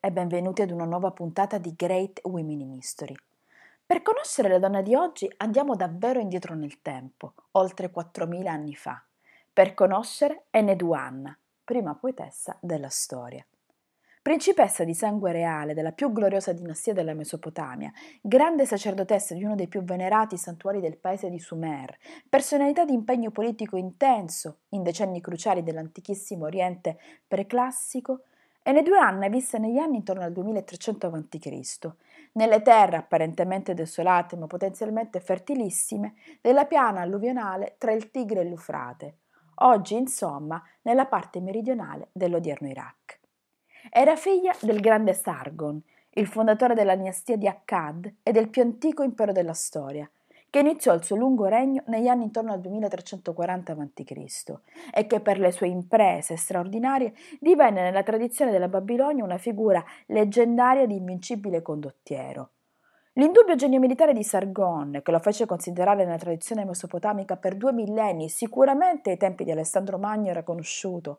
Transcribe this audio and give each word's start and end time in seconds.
e 0.00 0.10
benvenuti 0.10 0.60
ad 0.60 0.72
una 0.72 0.84
nuova 0.84 1.12
puntata 1.12 1.58
di 1.58 1.72
Great 1.76 2.18
Women 2.24 2.62
in 2.62 2.72
History. 2.72 3.14
Per 3.86 4.02
conoscere 4.02 4.48
la 4.48 4.58
donna 4.58 4.82
di 4.82 4.96
oggi 4.96 5.32
andiamo 5.36 5.76
davvero 5.76 6.18
indietro 6.18 6.56
nel 6.56 6.82
tempo, 6.82 7.34
oltre 7.52 7.92
4.000 7.94 8.48
anni 8.48 8.74
fa, 8.74 9.00
per 9.52 9.74
conoscere 9.74 10.46
Eneduanna, 10.50 11.38
prima 11.62 11.94
poetessa 11.94 12.58
della 12.60 12.88
storia. 12.88 13.46
Principessa 14.20 14.82
di 14.82 14.94
sangue 14.94 15.30
reale 15.30 15.74
della 15.74 15.92
più 15.92 16.10
gloriosa 16.10 16.52
dinastia 16.52 16.92
della 16.92 17.14
Mesopotamia, 17.14 17.92
grande 18.20 18.66
sacerdotessa 18.66 19.32
di 19.32 19.44
uno 19.44 19.54
dei 19.54 19.68
più 19.68 19.84
venerati 19.84 20.36
santuari 20.36 20.80
del 20.80 20.96
paese 20.96 21.30
di 21.30 21.38
Sumer, 21.38 21.96
personalità 22.28 22.84
di 22.84 22.94
impegno 22.94 23.30
politico 23.30 23.76
intenso 23.76 24.62
in 24.70 24.82
decenni 24.82 25.20
cruciali 25.20 25.62
dell'antichissimo 25.62 26.46
Oriente 26.46 26.98
preclassico, 27.28 28.22
Eneduanna 28.68 29.24
è 29.24 29.30
vista 29.30 29.56
negli 29.56 29.78
anni 29.78 29.96
intorno 29.96 30.24
al 30.24 30.32
2300 30.32 31.06
a.C., 31.06 31.90
nelle 32.32 32.60
terre 32.60 32.98
apparentemente 32.98 33.72
desolate 33.72 34.36
ma 34.36 34.46
potenzialmente 34.46 35.20
fertilissime 35.20 36.16
della 36.42 36.66
piana 36.66 37.00
alluvionale 37.00 37.76
tra 37.78 37.92
il 37.92 38.10
Tigre 38.10 38.40
e 38.40 38.44
l'Eufrate, 38.44 39.20
oggi 39.60 39.94
insomma 39.94 40.62
nella 40.82 41.06
parte 41.06 41.40
meridionale 41.40 42.10
dell'odierno 42.12 42.68
Iraq. 42.68 43.20
Era 43.88 44.16
figlia 44.16 44.54
del 44.60 44.80
grande 44.80 45.14
Sargon, 45.14 45.82
il 46.10 46.26
fondatore 46.26 46.74
della 46.74 46.94
dinastia 46.94 47.38
di 47.38 47.48
Akkad 47.48 48.16
e 48.22 48.32
del 48.32 48.50
più 48.50 48.60
antico 48.60 49.02
impero 49.02 49.32
della 49.32 49.54
storia, 49.54 50.06
che 50.50 50.60
iniziò 50.60 50.94
il 50.94 51.04
suo 51.04 51.16
lungo 51.16 51.46
regno 51.46 51.82
negli 51.86 52.08
anni 52.08 52.24
intorno 52.24 52.52
al 52.52 52.60
2340 52.60 53.72
a.C. 53.72 54.52
e 54.92 55.06
che 55.06 55.20
per 55.20 55.38
le 55.38 55.52
sue 55.52 55.68
imprese 55.68 56.36
straordinarie 56.36 57.12
divenne 57.38 57.82
nella 57.82 58.02
tradizione 58.02 58.50
della 58.50 58.68
Babilonia 58.68 59.24
una 59.24 59.38
figura 59.38 59.84
leggendaria 60.06 60.86
di 60.86 60.96
invincibile 60.96 61.60
condottiero. 61.62 62.50
L'indubbio 63.18 63.56
genio 63.56 63.80
militare 63.80 64.12
di 64.12 64.22
Sargon, 64.22 65.00
che 65.02 65.10
lo 65.10 65.18
fece 65.18 65.44
considerare 65.44 66.04
nella 66.04 66.18
tradizione 66.18 66.64
mesopotamica 66.64 67.36
per 67.36 67.56
due 67.56 67.72
millenni, 67.72 68.28
sicuramente 68.28 69.10
ai 69.10 69.16
tempi 69.16 69.42
di 69.42 69.50
Alessandro 69.50 69.98
Magno 69.98 70.30
era 70.30 70.44
conosciuto, 70.44 71.18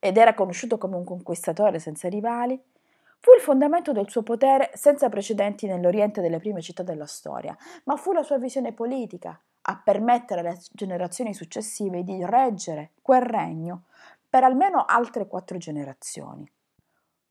ed 0.00 0.16
era 0.16 0.34
conosciuto 0.34 0.78
come 0.78 0.96
un 0.96 1.04
conquistatore 1.04 1.78
senza 1.78 2.08
rivali, 2.08 2.60
Fu 3.20 3.32
il 3.34 3.40
fondamento 3.40 3.92
del 3.92 4.08
suo 4.08 4.22
potere 4.22 4.70
senza 4.74 5.08
precedenti 5.08 5.66
nell'Oriente 5.66 6.20
delle 6.20 6.38
prime 6.38 6.60
città 6.60 6.82
della 6.82 7.06
storia, 7.06 7.56
ma 7.84 7.96
fu 7.96 8.12
la 8.12 8.22
sua 8.22 8.38
visione 8.38 8.72
politica 8.72 9.40
a 9.62 9.80
permettere 9.82 10.40
alle 10.40 10.58
generazioni 10.72 11.34
successive 11.34 12.04
di 12.04 12.24
reggere 12.24 12.92
quel 13.02 13.22
regno 13.22 13.84
per 14.28 14.44
almeno 14.44 14.84
altre 14.86 15.26
quattro 15.26 15.58
generazioni. 15.58 16.50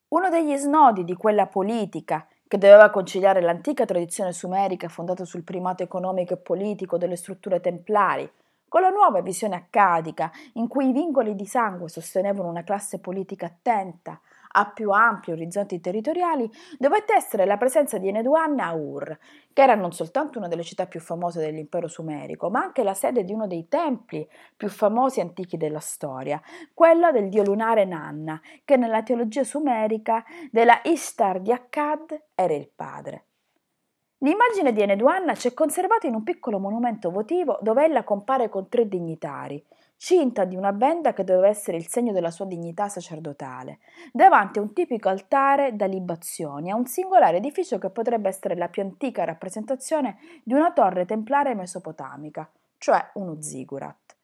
Uno 0.09 0.29
degli 0.29 0.55
snodi 0.55 1.03
di 1.03 1.15
quella 1.15 1.47
politica 1.47 2.27
che 2.47 2.57
doveva 2.57 2.89
conciliare 2.89 3.41
l'antica 3.41 3.85
tradizione 3.85 4.31
sumerica 4.33 4.87
fondata 4.87 5.25
sul 5.25 5.43
primato 5.43 5.83
economico 5.83 6.33
e 6.33 6.37
politico 6.37 6.97
delle 6.97 7.15
strutture 7.15 7.59
templari, 7.59 8.29
con 8.67 8.81
la 8.81 8.89
nuova 8.89 9.21
visione 9.21 9.55
accadica, 9.55 10.31
in 10.53 10.67
cui 10.67 10.89
i 10.89 10.93
vincoli 10.93 11.35
di 11.35 11.45
sangue 11.45 11.89
sostenevano 11.89 12.49
una 12.49 12.63
classe 12.63 12.99
politica 12.99 13.47
attenta 13.47 14.19
a 14.59 14.71
più 14.71 14.89
ampi 14.89 15.31
orizzonti 15.31 15.79
territoriali, 15.79 16.49
dovette 16.79 17.13
essere 17.13 17.45
la 17.45 17.57
presenza 17.57 17.97
di 17.97 18.07
Eneduanna 18.07 18.65
a 18.65 18.73
Ur, 18.73 19.17
che 19.53 19.61
era 19.61 19.75
non 19.75 19.91
soltanto 19.91 20.39
una 20.39 20.47
delle 20.47 20.63
città 20.63 20.87
più 20.87 20.99
famose 20.99 21.39
dell'impero 21.39 21.87
sumerico, 21.87 22.49
ma 22.49 22.61
anche 22.61 22.83
la 22.83 22.95
sede 22.95 23.23
di 23.23 23.33
uno 23.33 23.45
dei 23.45 23.67
templi 23.67 24.27
più 24.55 24.69
famosi 24.69 25.19
e 25.19 25.23
antichi 25.23 25.57
della 25.57 25.79
storia, 25.79 26.41
quello 26.73 27.11
del 27.11 27.29
dio 27.29 27.43
lunare 27.43 27.85
Nanna, 27.85 28.41
che 28.65 28.77
nella 28.77 29.03
teologia 29.03 29.43
sumerica 29.43 30.23
della 30.51 30.79
Ishtar 30.83 31.39
di 31.39 31.51
Akkad 31.51 32.23
era 32.33 32.53
il 32.53 32.69
padre. 32.73 33.26
L'immagine 34.21 34.73
di 34.73 34.81
Eneduanna 34.81 35.33
c'è 35.33 35.53
conservata 35.53 36.07
in 36.07 36.15
un 36.15 36.23
piccolo 36.23 36.57
monumento 36.57 37.11
votivo 37.11 37.59
dove 37.61 37.85
ella 37.85 38.03
compare 38.03 38.49
con 38.49 38.67
tre 38.67 38.87
dignitari, 38.87 39.63
cinta 39.95 40.43
di 40.43 40.55
una 40.55 40.73
benda 40.73 41.13
che 41.13 41.23
doveva 41.23 41.47
essere 41.47 41.77
il 41.77 41.87
segno 41.87 42.11
della 42.11 42.31
sua 42.31 42.45
dignità 42.45 42.89
sacerdotale, 42.89 43.77
davanti 44.11 44.57
a 44.57 44.63
un 44.63 44.73
tipico 44.73 45.07
altare 45.07 45.75
da 45.75 45.85
libazioni, 45.85 46.71
a 46.71 46.75
un 46.75 46.87
singolare 46.87 47.37
edificio 47.37 47.77
che 47.77 47.91
potrebbe 47.91 48.27
essere 48.27 48.55
la 48.55 48.69
più 48.69 48.81
antica 48.81 49.23
rappresentazione 49.23 50.17
di 50.43 50.53
una 50.53 50.71
torre 50.71 51.05
templare 51.05 51.53
mesopotamica, 51.53 52.49
cioè 52.79 53.11
uno 53.13 53.39
zigurat. 53.39 54.15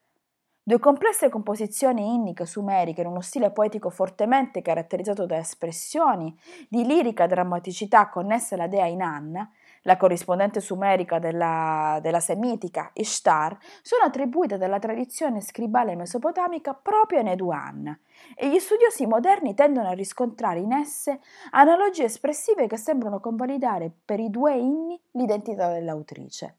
Due 0.66 0.80
complesse 0.80 1.28
composizioni 1.28 2.14
inniche 2.14 2.46
sumeriche 2.46 3.02
in 3.02 3.08
uno 3.08 3.20
stile 3.20 3.52
poetico 3.52 3.90
fortemente 3.90 4.62
caratterizzato 4.62 5.26
da 5.26 5.38
espressioni 5.38 6.34
di 6.70 6.86
lirica 6.86 7.28
drammaticità 7.28 8.08
connesse 8.08 8.56
alla 8.56 8.68
dea 8.68 8.86
Inanna, 8.86 9.52
la 9.84 9.98
corrispondente 9.98 10.60
sumerica 10.60 11.20
della, 11.20 12.00
della 12.02 12.20
semitica 12.20 12.90
Ishtar, 12.94 13.58
sono 13.82 14.04
attribuite 14.04 14.58
dalla 14.58 14.80
tradizione 14.80 15.42
scribale 15.42 15.96
mesopotamica 15.96 16.74
proprio 16.74 17.20
a 17.20 17.24
Neduan. 17.24 18.00
E 18.36 18.50
gli 18.50 18.60
studiosi 18.60 19.06
moderni 19.06 19.54
tendono 19.54 19.90
a 19.90 19.94
riscontrare 19.94 20.60
in 20.60 20.74
esse 20.74 21.20
analogie 21.52 22.06
espressive 22.06 22.68
che 22.68 22.78
sembrano 22.78 23.20
convalidare 23.20 23.92
per 24.04 24.20
i 24.20 24.30
due 24.30 24.56
inni 24.56 25.00
l'identità 25.12 25.72
dell'autrice 25.72 26.58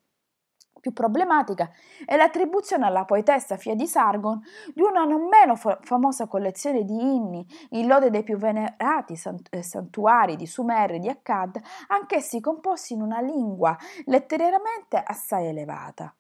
più 0.85 0.93
problematica 0.93 1.71
è 2.05 2.15
l'attribuzione 2.15 2.85
alla 2.85 3.07
poetessa 3.07 3.57
figlia 3.57 3.75
di 3.75 3.87
Sargon 3.87 4.39
di 4.75 4.83
una 4.83 5.05
non 5.05 5.29
meno 5.29 5.57
fa- 5.57 5.79
famosa 5.81 6.27
collezione 6.27 6.85
di 6.85 6.93
inni 6.93 7.47
in 7.71 7.87
lode 7.87 8.11
dei 8.11 8.23
più 8.23 8.37
venerati 8.37 9.17
sant- 9.17 9.49
eh, 9.49 9.63
santuari 9.63 10.37
di 10.37 10.47
Sumer 10.47 10.93
e 10.93 10.99
di 10.99 11.09
Akkad, 11.09 11.59
anch'essi 11.89 12.39
composti 12.41 12.93
in 12.93 13.01
una 13.01 13.23
lingua 13.23 13.75
letterariamente 14.05 15.03
assai 15.03 15.47
elevata. 15.47 16.15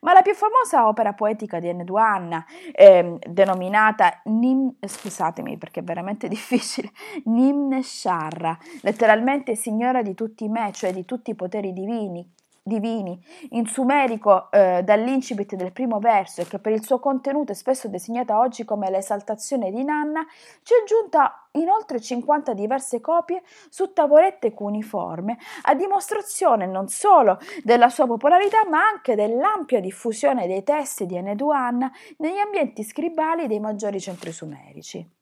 Ma 0.00 0.12
la 0.12 0.20
più 0.20 0.34
famosa 0.34 0.88
opera 0.88 1.14
poetica 1.14 1.58
di 1.58 1.68
Enneduanna, 1.68 2.44
eh, 2.72 3.18
denominata 3.26 4.20
Nim, 4.24 4.74
scusatemi 4.78 5.56
perché 5.56 5.80
è 5.80 5.84
veramente 5.84 6.28
difficile, 6.28 6.90
Nimne 7.24 7.82
Sharra, 7.82 8.58
letteralmente 8.82 9.54
signora 9.54 10.02
di 10.02 10.12
tutti 10.12 10.46
me, 10.48 10.70
cioè 10.72 10.92
di 10.92 11.06
tutti 11.06 11.30
i 11.30 11.34
poteri 11.34 11.72
divini, 11.72 12.30
divini, 12.66 13.16
in 13.50 13.64
sumerico 13.66 14.50
eh, 14.50 14.82
dall'incipit 14.82 15.54
del 15.54 15.70
primo 15.70 16.00
verso 16.00 16.40
e 16.40 16.48
che 16.48 16.58
per 16.58 16.72
il 16.72 16.84
suo 16.84 16.98
contenuto 16.98 17.52
è 17.52 17.54
spesso 17.54 17.86
designata 17.86 18.40
oggi 18.40 18.64
come 18.64 18.90
l'esaltazione 18.90 19.70
di 19.70 19.84
Nanna, 19.84 20.26
ci 20.64 20.74
è 20.74 20.84
giunta 20.84 21.46
in 21.52 21.68
oltre 21.68 22.00
50 22.00 22.54
diverse 22.54 23.00
copie 23.00 23.42
su 23.68 23.92
tavolette 23.92 24.52
cuneiforme, 24.52 25.38
a 25.62 25.74
dimostrazione 25.76 26.66
non 26.66 26.88
solo 26.88 27.38
della 27.62 27.88
sua 27.88 28.06
popolarità, 28.06 28.66
ma 28.68 28.84
anche 28.84 29.14
dell'ampia 29.14 29.78
diffusione 29.78 30.48
dei 30.48 30.64
testi 30.64 31.06
di 31.06 31.16
Eneduanna 31.16 31.90
negli 32.18 32.38
ambienti 32.38 32.82
scribali 32.82 33.46
dei 33.46 33.60
maggiori 33.60 34.00
centri 34.00 34.32
sumerici. 34.32 35.15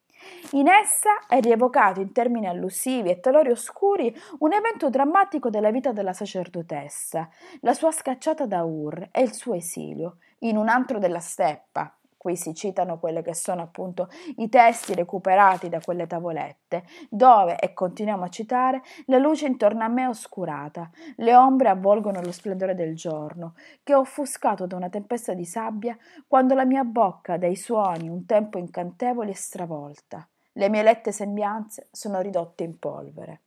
In 0.52 0.68
essa 0.68 1.26
è 1.28 1.40
rievocato 1.40 2.00
in 2.00 2.12
termini 2.12 2.46
allusivi 2.46 3.10
e 3.10 3.20
talori 3.20 3.50
oscuri 3.50 4.14
un 4.38 4.52
evento 4.52 4.90
drammatico 4.90 5.50
della 5.50 5.70
vita 5.70 5.92
della 5.92 6.12
sacerdotessa, 6.12 7.28
la 7.60 7.74
sua 7.74 7.90
scacciata 7.90 8.46
da 8.46 8.62
Ur 8.62 9.08
e 9.10 9.22
il 9.22 9.34
suo 9.34 9.54
esilio, 9.54 10.18
in 10.40 10.56
un 10.56 10.68
antro 10.68 10.98
della 10.98 11.20
steppa. 11.20 11.94
Qui 12.24 12.36
si 12.36 12.54
citano 12.54 12.98
quelli 12.98 13.20
che 13.20 13.34
sono 13.34 13.60
appunto 13.60 14.08
i 14.36 14.48
testi 14.48 14.94
recuperati 14.94 15.68
da 15.68 15.78
quelle 15.78 16.06
tavolette, 16.06 16.84
dove, 17.10 17.58
e 17.58 17.74
continuiamo 17.74 18.24
a 18.24 18.30
citare, 18.30 18.80
la 19.08 19.18
luce 19.18 19.46
intorno 19.46 19.84
a 19.84 19.88
me 19.88 20.04
è 20.04 20.08
oscurata, 20.08 20.90
le 21.16 21.36
ombre 21.36 21.68
avvolgono 21.68 22.22
lo 22.22 22.32
splendore 22.32 22.74
del 22.74 22.94
giorno, 22.94 23.56
che 23.82 23.92
è 23.92 23.96
offuscato 23.98 24.66
da 24.66 24.74
una 24.74 24.88
tempesta 24.88 25.34
di 25.34 25.44
sabbia, 25.44 25.98
quando 26.26 26.54
la 26.54 26.64
mia 26.64 26.82
bocca 26.82 27.36
dai 27.36 27.56
suoni 27.56 28.08
un 28.08 28.24
tempo 28.24 28.56
incantevoli 28.56 29.30
è 29.32 29.34
stravolta. 29.34 30.26
Le 30.52 30.70
mie 30.70 30.82
lette 30.82 31.12
sembianze 31.12 31.88
sono 31.90 32.22
ridotte 32.22 32.64
in 32.64 32.78
polvere. 32.78 33.42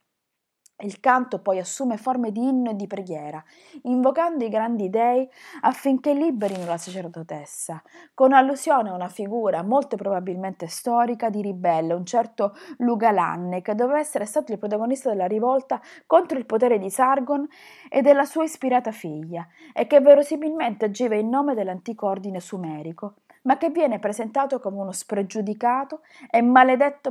Il 0.79 0.99
canto 0.99 1.39
poi 1.39 1.57
assume 1.57 1.97
forme 1.97 2.31
di 2.31 2.47
inno 2.47 2.69
e 2.69 2.75
di 2.75 2.85
preghiera, 2.85 3.43
invocando 3.83 4.45
i 4.45 4.49
grandi 4.49 4.91
dei 4.91 5.27
affinché 5.61 6.13
liberino 6.13 6.65
la 6.65 6.77
sacerdotessa, 6.77 7.81
con 8.13 8.31
allusione 8.31 8.91
a 8.91 8.93
una 8.93 9.07
figura 9.07 9.63
molto 9.63 9.95
probabilmente 9.95 10.67
storica 10.67 11.31
di 11.31 11.41
ribelle, 11.41 11.95
un 11.95 12.05
certo 12.05 12.55
Lugalanne, 12.77 13.63
che 13.63 13.73
doveva 13.73 13.97
essere 13.97 14.25
stato 14.25 14.51
il 14.51 14.59
protagonista 14.59 15.09
della 15.09 15.25
rivolta 15.25 15.81
contro 16.05 16.37
il 16.37 16.45
potere 16.45 16.77
di 16.77 16.91
Sargon 16.91 17.47
e 17.89 18.03
della 18.03 18.25
sua 18.25 18.43
ispirata 18.43 18.91
figlia, 18.91 19.47
e 19.73 19.87
che 19.87 19.99
verosimilmente 19.99 20.85
agiva 20.85 21.15
in 21.15 21.29
nome 21.29 21.55
dell'antico 21.55 22.05
ordine 22.05 22.39
sumerico, 22.39 23.15
ma 23.43 23.57
che 23.57 23.71
viene 23.71 23.97
presentato 23.97 24.59
come 24.59 24.77
uno 24.77 24.91
spregiudicato 24.91 26.01
e 26.29 26.43
maledetto 26.43 27.09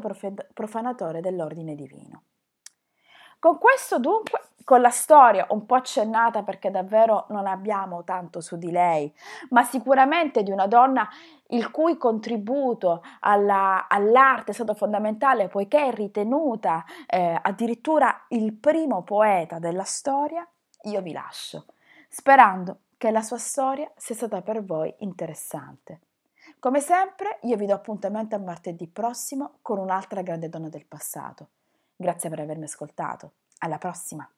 profanatore 0.55 1.21
dell'ordine 1.21 1.75
divino. 1.75 2.23
Con 3.47 3.59
questo 3.59 4.01
dunque, 4.01 4.41
con 4.65 4.81
la 4.81 4.91
storia 4.91 5.47
un 5.51 5.67
po' 5.67 5.77
accennata 5.77 6.43
perché 6.43 6.69
davvero 6.69 7.27
non 7.29 7.47
abbiamo 7.47 8.03
tanto 8.03 8.41
su 8.41 8.57
di 8.57 8.73
lei, 8.73 9.15
ma 9.51 9.63
sicuramente 9.63 10.43
di 10.43 10.51
una 10.51 10.67
donna 10.67 11.09
il 11.51 11.71
cui 11.71 11.97
contributo 11.97 13.05
alla, 13.21 13.87
all'arte 13.89 14.51
è 14.51 14.53
stato 14.53 14.75
fondamentale 14.75 15.47
poiché 15.47 15.87
è 15.87 15.95
ritenuta 15.95 16.85
eh, 17.07 17.39
addirittura 17.41 18.25
il 18.31 18.53
primo 18.53 19.05
poeta 19.05 19.61
della 19.61 19.85
storia, 19.85 20.45
io 20.83 21.01
vi 21.01 21.13
lascio, 21.13 21.67
sperando 22.09 22.79
che 22.97 23.13
la 23.13 23.23
sua 23.23 23.39
storia 23.39 23.89
sia 23.95 24.17
stata 24.17 24.43
per 24.43 24.65
voi 24.65 24.93
interessante. 24.99 26.01
Come 26.59 26.81
sempre, 26.81 27.39
io 27.43 27.57
vi 27.57 27.67
do 27.67 27.75
appuntamento 27.75 28.35
a 28.35 28.41
martedì 28.41 28.89
prossimo 28.89 29.59
con 29.63 29.79
un'altra 29.79 30.23
grande 30.23 30.49
donna 30.49 30.69
del 30.69 30.85
passato. 30.85 31.51
Grazie 31.97 32.29
per 32.29 32.41
avermi 32.41 32.65
ascoltato. 32.65 33.37
Alla 33.59 33.79
prossima! 33.79 34.36